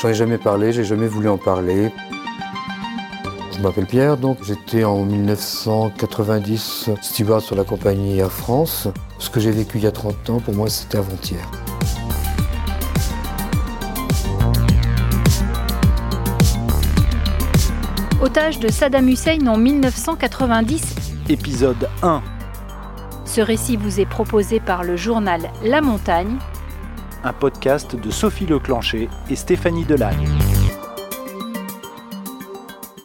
[0.00, 1.90] J'en ai jamais parlé, j'ai jamais voulu en parler.
[3.52, 8.86] Je m'appelle Pierre, donc j'étais en 1990 steward sur la compagnie Air France.
[9.18, 11.44] Ce que j'ai vécu il y a 30 ans, pour moi, c'était avant-hier.
[18.22, 20.94] Otage de Saddam Hussein en 1990.
[21.28, 22.22] Épisode 1.
[23.24, 26.38] Ce récit vous est proposé par le journal La Montagne.
[27.24, 30.28] Un podcast de Sophie Leclancher et Stéphanie Delagne.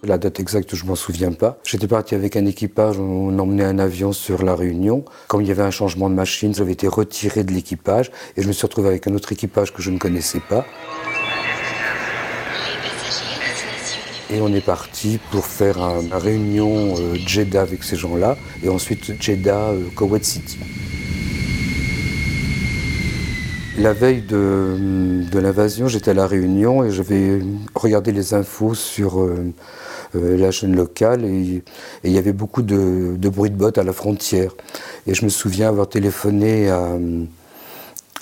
[0.03, 1.58] La date exacte, je m'en souviens pas.
[1.66, 5.03] J'étais parti avec un équipage, on emmenait un avion sur la Réunion.
[5.27, 8.48] Comme il y avait un changement de machine, j'avais été retiré de l'équipage et je
[8.48, 10.64] me suis retrouvé avec un autre équipage que je ne connaissais pas.
[14.30, 19.20] Et on est parti pour faire une réunion euh, Jeddah avec ces gens-là et ensuite
[19.20, 20.59] Jeddah, euh, Kuwait City.
[23.77, 27.40] La veille de, l'invasion, j'étais à la Réunion et j'avais
[27.73, 29.52] regardé les infos sur euh,
[30.16, 31.64] euh, la chaîne locale et
[32.03, 34.52] il y avait beaucoup de, de, bruit de bottes à la frontière.
[35.08, 36.97] Et je me souviens avoir téléphoné à,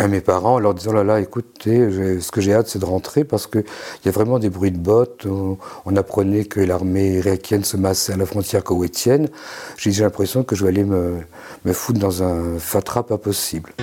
[0.08, 1.78] mes parents en leur disant là là écoutez
[2.20, 3.64] ce que j'ai hâte c'est de rentrer parce qu'il
[4.04, 5.28] y a vraiment des bruits de bottes.
[5.28, 9.30] On, apprenait que l'armée irakienne se massait à la frontière koweïtienne.
[9.78, 11.18] J'ai l'impression que je vais aller me,
[11.66, 13.74] me foutre dans un fatras pas possible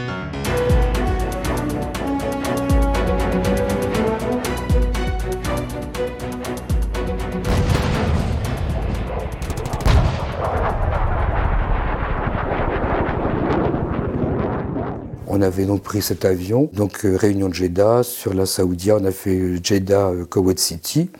[15.39, 19.05] On avait donc pris cet avion, donc euh, réunion de Jeddah, sur la Saoudia, on
[19.05, 21.11] a fait Jeddah, euh, Kuwait City.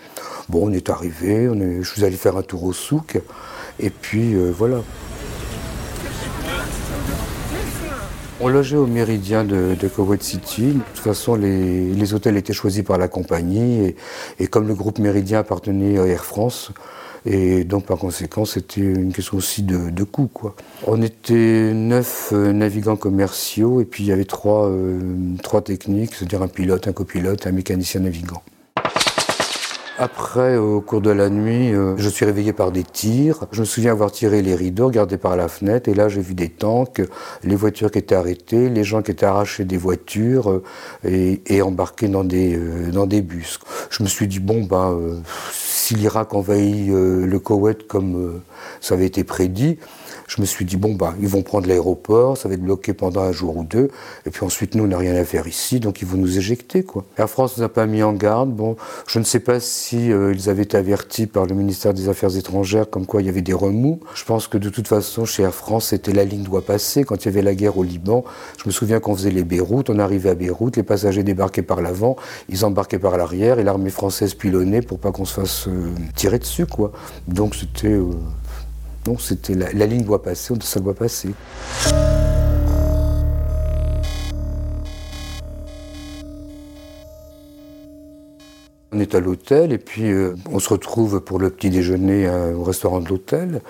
[0.49, 1.49] Bon, on est arrivé,
[1.81, 3.21] je suis allé faire un tour au souk,
[3.79, 4.83] et puis euh, voilà.
[8.41, 10.73] On logeait au Méridien de, de Kuwait City.
[10.73, 13.97] De toute façon, les, les, hôtels étaient choisis par la compagnie, et,
[14.41, 16.73] et comme le groupe Méridien appartenait à Air France,
[17.27, 20.29] et donc, par conséquent, c'était une question aussi de, de coût.
[20.87, 25.01] On était neuf euh, navigants commerciaux et puis il y avait trois, euh,
[25.43, 28.43] trois techniques, c'est-à-dire un pilote, un copilote, un mécanicien navigant.
[30.01, 33.47] Après, au cours de la nuit, euh, je suis réveillé par des tirs.
[33.51, 36.35] Je me souviens avoir tiré les rideaux, regardé par la fenêtre, et là j'ai vu
[36.35, 37.03] des tanks,
[37.43, 40.63] les voitures qui étaient arrêtées, les gens qui étaient arrachés des voitures
[41.03, 42.57] et, et, embarqués dans des,
[42.93, 43.59] dans des bus.
[43.91, 45.21] Je me suis dit, bon, ben,
[45.89, 48.43] si l'Irak envahit euh, le Koweït comme euh,
[48.83, 49.79] ça avait été prédit,
[50.29, 53.23] je me suis dit, bon, bah, ils vont prendre l'aéroport, ça va être bloqué pendant
[53.23, 53.91] un jour ou deux,
[54.27, 56.83] et puis ensuite, nous, on n'a rien à faire ici, donc ils vont nous éjecter,
[56.83, 57.07] quoi.
[57.17, 58.51] Air France nous a pas mis en garde.
[58.51, 58.77] Bon,
[59.07, 62.37] je ne sais pas si euh, ils avaient été avertis par le ministère des Affaires
[62.37, 64.01] étrangères, comme quoi il y avait des remous.
[64.15, 67.05] Je pense que de toute façon, chez Air France, c'était la ligne doit passer.
[67.05, 68.23] Quand il y avait la guerre au Liban,
[68.63, 71.81] je me souviens qu'on faisait les Beyrouth, on arrivait à Beyrouth, les passagers débarquaient par
[71.81, 72.17] l'avant,
[72.51, 75.69] ils embarquaient par l'arrière, et l'armée française pilonnait pour pas qu'on se fasse
[76.15, 76.93] tirer dessus, quoi.
[77.27, 77.89] Donc c'était...
[77.89, 78.11] Euh,
[79.07, 81.31] non, c'était la, la, ligne doit passer, ça doit passer.
[88.99, 92.53] On est à l'hôtel et puis euh, on se retrouve pour le petit déjeuner euh,
[92.55, 93.61] au restaurant de l'hôtel.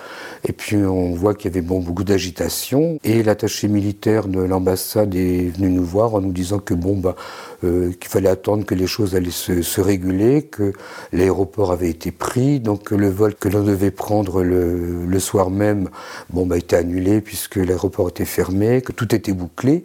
[0.43, 2.97] Et puis on voit qu'il y avait bon, beaucoup d'agitation.
[3.03, 7.15] Et l'attaché militaire de l'ambassade est venu nous voir en nous disant que bon, bah,
[7.63, 10.73] euh, qu'il fallait attendre que les choses allaient se, réguler, que
[11.13, 15.51] l'aéroport avait été pris, donc que le vol que l'on devait prendre le, le, soir
[15.51, 15.89] même
[16.31, 19.83] bon, bah, était annulé puisque l'aéroport était fermé, que tout était bouclé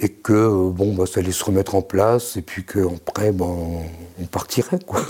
[0.00, 4.26] et que bon, bah, ça allait se remettre en place et puis qu'après, bah, on
[4.26, 4.78] partirait.
[4.86, 5.00] Quoi.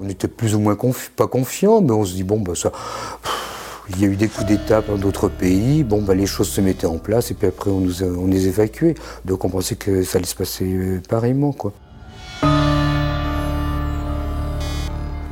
[0.00, 0.76] On était plus ou moins
[1.16, 2.72] pas confiants, mais on se dit, bon, bah, ça.
[3.90, 6.60] Il y a eu des coups d'État dans d'autres pays, bon, bah, les choses se
[6.60, 8.94] mettaient en place, et puis après on, nous on les évacuait.
[9.24, 11.52] Donc on pensait que ça allait se passer pareillement.
[11.52, 11.72] Quoi.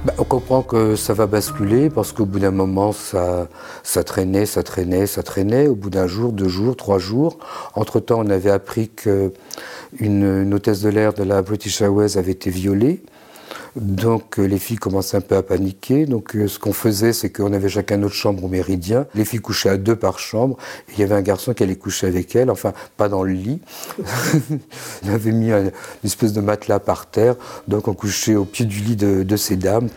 [0.06, 3.48] Bah, on comprend que ça va basculer parce qu'au bout d'un moment, ça,
[3.82, 5.66] ça traînait, ça traînait, ça traînait.
[5.66, 7.38] Au bout d'un jour, deux jours, trois jours.
[7.74, 9.32] Entre-temps, on avait appris qu'une
[9.98, 13.02] une hôtesse de l'air de la British Airways avait été violée.
[13.76, 16.06] Donc les filles commençaient un peu à paniquer.
[16.06, 19.06] Donc ce qu'on faisait, c'est qu'on avait chacun notre chambre au méridien.
[19.14, 20.56] Les filles couchaient à deux par chambre.
[20.92, 23.60] Il y avait un garçon qui allait coucher avec elle, enfin pas dans le lit.
[25.02, 25.72] il avait mis un, une
[26.04, 27.36] espèce de matelas par terre.
[27.68, 29.88] Donc on couchait au pied du lit de, ces dames.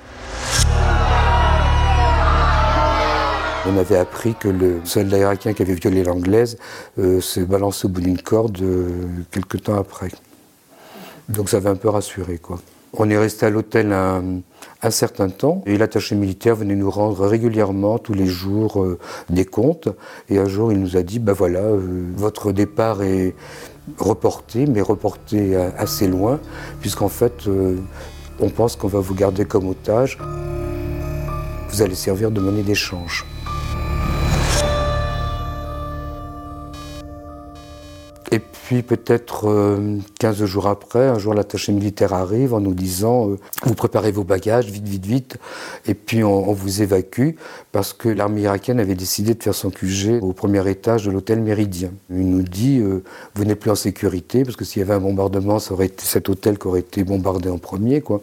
[3.66, 6.58] On avait appris que le soldat irakien qui avait violé l'anglaise
[6.98, 8.90] euh, s'est balancé au bout d'une corde euh,
[9.31, 10.10] quelque temps après.
[11.30, 12.60] Donc ça avait un peu rassuré, quoi.
[12.94, 14.42] On est resté à l'hôtel un,
[14.90, 18.98] certain temps et l'attaché militaire venait nous rendre régulièrement, tous les jours, euh,
[19.30, 19.90] des comptes.
[20.30, 23.36] Et un jour, il nous a dit, ben voilà, euh, votre départ est
[23.98, 26.40] reporté, mais reporté assez loin,
[26.82, 27.78] puisqu'en fait, euh,
[28.40, 30.18] on pense qu'on va vous garder comme otage.
[31.70, 33.26] Vous allez servir de monnaie d'échange.
[38.31, 39.80] Et puis peut-être
[40.20, 44.12] 15 euh, jours après, un jour l'attaché militaire arrive en nous disant euh, vous préparez
[44.12, 45.38] vos bagages vite, vite, vite,
[45.88, 47.31] et puis on, vous évacue
[47.72, 51.42] parce que l'armée irakienne avait décidé de faire son QG au premier étage de l'hôtel
[51.42, 51.92] Méridien.
[52.12, 53.04] Il nous dit euh,
[53.34, 56.06] vous n'êtes plus en sécurité parce que s'il y avait un bombardement, ça aurait été
[56.06, 58.22] cet hôtel qui aurait été bombardé en premier, quoi.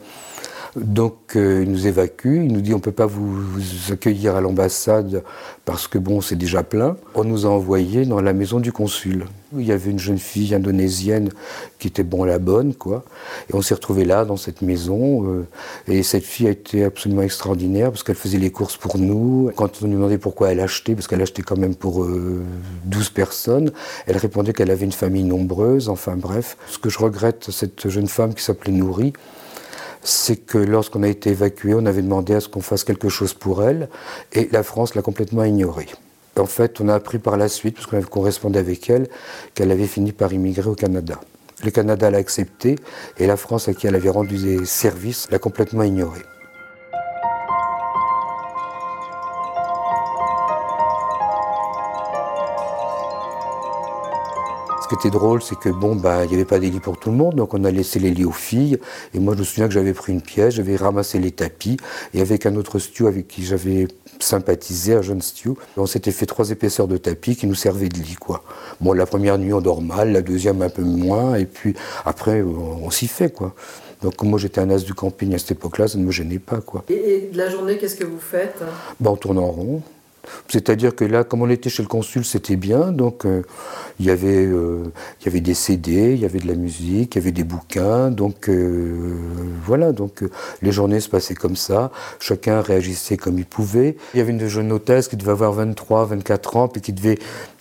[0.77, 3.43] Donc euh, il nous évacue, il nous dit on ne peut pas vous,
[3.91, 5.23] accueillir à l'ambassade
[5.65, 6.99] parce que bon c'est déjà plein.
[7.15, 9.25] On nous a envoyés dans la maison du consul.
[9.57, 11.31] Il y avait une jeune fille indonésienne
[11.79, 13.05] qui était bon la bonne quoi.
[13.49, 15.47] Et on s'est retrouvé là dans cette maison euh,
[15.89, 19.51] et cette fille a été absolument extraordinaire parce qu'elle faisait les courses pour nous.
[19.57, 22.45] Quand on nous demandait pourquoi elle achetait, parce qu'elle achetait quand même pour 12 euh,
[23.15, 23.73] personnes,
[24.07, 25.89] elle répondait qu'elle avait une famille nombreuse.
[25.89, 29.15] Enfin bref, ce que je regrette, cette jeune femme qui s'appelait Nourri,
[30.07, 33.35] c'est que lorsqu'on a été évacué, on avait demandé à ce qu'on fasse quelque chose
[33.35, 33.89] pour elle,
[34.33, 35.87] et la France l'a complètement ignoré.
[36.39, 39.09] En fait, on a appris par la suite, parce qu'on avait correspondu avec elle,
[39.55, 41.21] qu'elle avait fini par immigrer au Canada.
[41.65, 42.77] Le Canada l'a accepté,
[43.19, 46.21] et la France, à qui elle avait rendu des services, l'a complètement ignoré.
[54.87, 56.97] Ce qui était drôle, c'est que bon, bah, il n'y avait pas des lits pour
[56.97, 58.79] tout le monde, donc on a laissé les lits aux filles.
[59.15, 61.77] Et moi, je me souviens que j'avais pris une pièce, j'avais ramassé les tapis,
[62.15, 63.89] et avec un autre Stu avec qui j'avais
[64.21, 67.99] sympathisé, un jeune Stu, on s'était fait trois épaisseurs de tapis qui nous servaient de
[67.99, 68.45] lit, quoi.
[68.81, 71.75] Bon, la première nuit, on dort mal, la deuxième un peu moins, et puis
[72.05, 73.57] après, on, s'y fait, quoi.
[74.03, 76.61] Donc moi j'étais un as du camping à cette époque-là, ça ne me gênait pas.
[76.61, 76.85] Quoi.
[76.89, 78.63] Et, de la journée, qu'est-ce que vous faites?
[79.01, 79.83] Ben, On tourne en rond.
[80.49, 82.93] C'est-à-dire que là, comme on était chez le consul, c'était bien.
[82.93, 83.43] Donc, euh,
[84.01, 84.85] il, y avait, euh,
[85.25, 88.11] y avait des CD, il y avait de la musique, il y avait des bouquins.
[88.11, 89.17] Donc, euh,
[89.65, 89.93] voilà.
[89.93, 90.23] Donc,
[90.63, 91.91] les journées se passaient comme ça.
[92.21, 93.97] Chacun réagissait comme il pouvait.
[94.15, 97.19] Il y avait une jeune hôtesse qui devait avoir 23, 24 ans, puis qui devait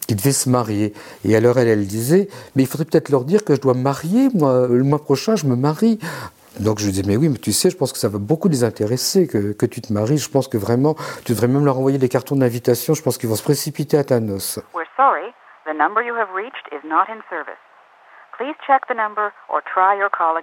[0.07, 0.93] qui devait se marier.
[1.23, 3.81] Et alors elle, elle disait, mais il faudrait peut-être leur dire que je dois me
[3.81, 5.99] marier, moi, le mois prochain, je me marie.
[6.59, 8.47] Donc je lui disais, mais oui, mais tu sais, je pense que ça va beaucoup
[8.47, 10.17] les intéresser que, que tu te maries.
[10.17, 12.93] Je pense que vraiment, tu devrais même leur envoyer des cartons d'invitation.
[12.93, 14.59] Je pense qu'ils vont se précipiter à ta noce.
[14.73, 15.33] We're sorry,
[15.65, 17.59] the number you have reached is not in service.
[18.37, 20.35] Please check the number or try your call.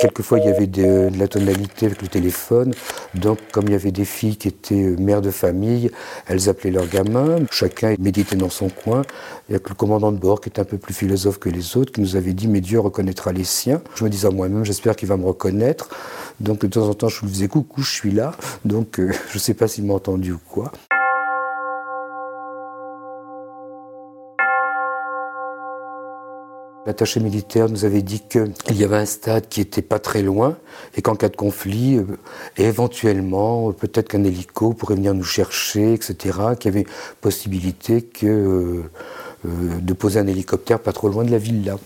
[0.00, 2.72] Quelquefois, il y avait de, la tonalité avec le téléphone.
[3.14, 5.90] Donc, comme il y avait des filles qui étaient euh, mères de famille,
[6.26, 7.38] elles appelaient leurs gamins.
[7.50, 9.02] Chacun méditait dans son coin.
[9.48, 11.48] Il y a que le commandant de bord, qui était un peu plus philosophe que
[11.48, 13.82] les autres, qui nous avait dit Mais Dieu reconnaîtra les siens.
[13.96, 15.88] Je me disais à moi-même J'espère qu'il va me reconnaître.
[16.38, 18.32] Donc, de temps en temps, je lui disais Coucou, je suis là.
[18.64, 20.70] Donc, euh, je ne sais pas s'il m'a entendu ou quoi.
[26.88, 30.56] L'attaché militaire nous avait dit qu'il y avait un stade qui était pas très loin
[30.96, 32.16] et qu'en cas de conflit, euh,
[32.56, 36.14] éventuellement, peut-être qu'un hélico pourrait venir nous chercher, etc.,
[36.58, 36.86] qu'il y avait
[37.20, 38.84] possibilité euh,
[39.44, 41.76] euh, de poser un hélicoptère pas trop loin de la villa.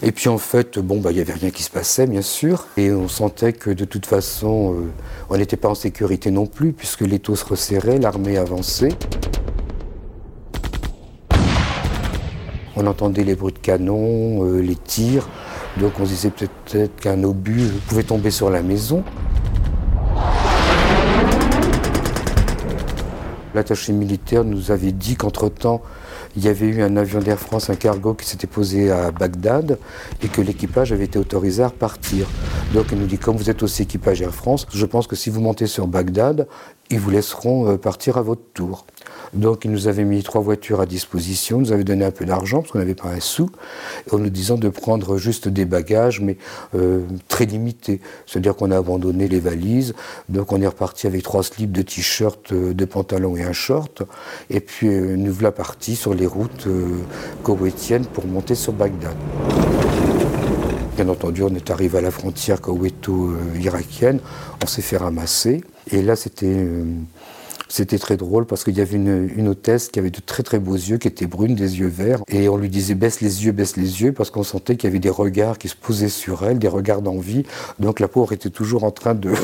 [0.00, 2.68] Et puis en fait, bon, bah, il n'y avait rien qui se passait, bien sûr,
[2.76, 4.76] et on sentait que de toute façon,
[5.28, 8.90] on n'était pas en sécurité non plus, puisque les taux se resserraient, l'armée avançait.
[12.76, 15.28] On entendait les bruits de canon, euh, les tirs.
[15.78, 19.04] Donc on se disait peut-être qu'un obus pouvait tomber sur la maison.
[23.54, 25.80] L'attaché militaire nous avait dit qu'entre-temps,
[26.36, 29.78] il y avait eu un avion d'Air France, un cargo qui s'était posé à Bagdad
[30.22, 32.26] et que l'équipage avait été autorisé à repartir.
[32.72, 35.30] Donc il nous dit, comme vous êtes aussi équipage Air France, je pense que si
[35.30, 36.48] vous montez sur Bagdad,
[36.90, 38.84] ils vous laisseront euh, partir à votre tour.
[39.34, 42.60] Donc, ils nous avaient mis trois voitures à disposition, nous avaient donné un peu d'argent
[42.60, 43.50] parce qu'on n'avait pas un sou,
[44.12, 46.36] en nous disant de prendre juste des bagages, mais
[46.74, 48.00] euh, très limités.
[48.26, 49.94] C'est-à-dire qu'on a abandonné les valises,
[50.28, 54.02] donc on est reparti avec trois slips de t-shirt, euh, de pantalon et un short,
[54.50, 56.68] et puis euh, nous voilà partis sur les routes
[57.42, 59.16] koweïtiennes pour monter sur Bagdad.
[60.96, 64.20] Bien entendu, on est arrivé à la frontière koweïto-irakienne,
[64.62, 66.68] on s'est fait ramasser, et là c'était
[67.68, 70.74] c'était très drôle parce qu'il y avait une, hôtesse qui avait de très très beaux
[70.74, 72.20] yeux, qui était brune, des yeux verts.
[72.28, 74.92] Et on lui disait baisse les yeux, baisse les yeux, parce qu'on sentait qu'il y
[74.92, 77.44] avait des regards qui se posaient sur elle, des regards d'envie.
[77.80, 79.32] Donc la pauvre était toujours en train de...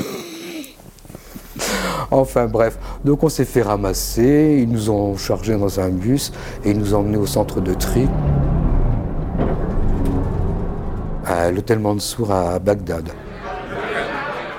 [2.12, 6.32] Enfin bref, donc on s'est fait ramasser, ils nous ont chargés dans un bus
[6.64, 8.08] et ils nous ont emmenés au centre de tri.
[11.30, 13.08] à l'hôtel Mansour à Bagdad.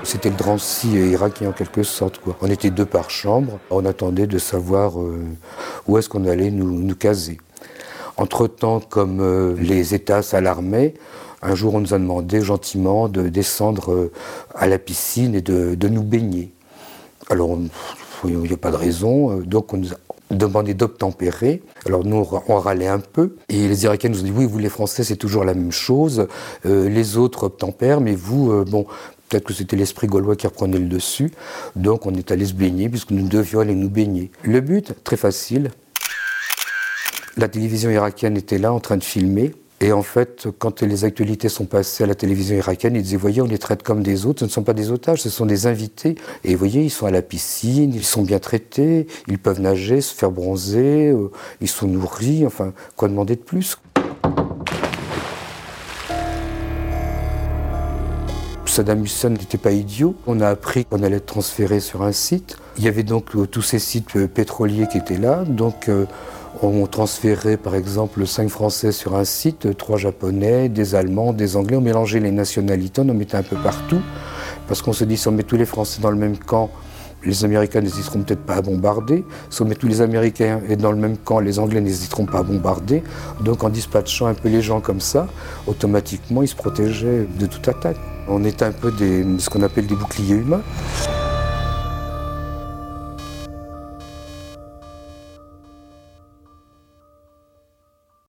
[0.03, 2.19] C'était le Drancy irakien en quelque sorte.
[2.41, 3.59] On était deux par chambre.
[3.69, 5.19] On attendait de savoir euh,
[5.87, 7.37] où est-ce qu'on allait nous, caser.
[8.17, 10.95] Entre-temps, comme euh, les États s'alarmaient,
[11.43, 14.11] un jour on nous a demandé gentiment de descendre euh,
[14.55, 16.51] à la piscine et de, nous baigner.
[17.29, 17.57] Alors,
[18.25, 19.37] il n'y a pas de raison.
[19.37, 19.97] Donc on nous a
[20.31, 21.61] demandé d'obtempérer.
[21.85, 23.35] Alors nous, on râlait un peu.
[23.49, 26.27] Et les Irakiens nous ont dit, oui, vous les Français, c'est toujours la même chose.
[26.65, 28.85] les autres obtempèrent, mais vous, bon,
[29.31, 31.31] Peut-être que c'était l'esprit gaulois qui reprenait le dessus.
[31.77, 34.29] Donc on est allé se baigner puisque nous devions aller nous baigner.
[34.43, 35.71] Le but, très facile.
[37.37, 39.53] La télévision irakienne était là en train de filmer.
[39.79, 43.41] Et en fait, quand les actualités sont passées à la télévision irakienne, ils disaient, voyez,
[43.41, 45.65] on les traite comme des autres, ce ne sont pas des otages, ce sont des
[45.65, 46.15] invités.
[46.43, 50.01] Et vous voyez, ils sont à la piscine, ils sont bien traités, ils peuvent nager,
[50.01, 53.77] se faire bronzer, euh, ils sont nourris, enfin, quoi demander de plus?
[58.71, 60.15] Saddam Hussein n'était pas idiot.
[60.27, 62.55] On a appris qu'on allait être transféré sur un site.
[62.77, 65.43] Il y avait donc euh, tous ces sites euh, pétroliers qui étaient là.
[65.45, 66.05] Donc euh,
[66.61, 71.75] on transférait par exemple cinq Français sur un site, trois Japonais, des Allemands, des Anglais.
[71.75, 73.99] On mélangeait les nationalités, on en mettait un peu partout.
[74.69, 76.69] Parce qu'on se dit si on met tous les Français dans le même camp,
[77.23, 79.25] les Américains n'hésiteront peut-être pas à bombarder.
[79.49, 83.03] Si on tous les Américains dans le même camp, les Anglais n'hésiteront pas à bombarder.
[83.41, 85.27] Donc en dispatchant un peu les gens comme ça,
[85.67, 87.97] automatiquement ils se protégeaient de toute attaque.
[88.27, 90.61] On est un peu des, ce qu'on appelle des boucliers humains.